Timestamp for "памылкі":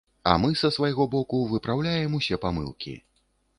2.49-2.99